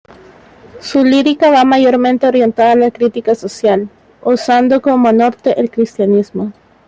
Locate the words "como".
4.81-5.11